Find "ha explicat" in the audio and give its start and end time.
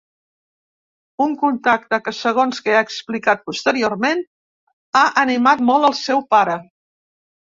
2.77-3.43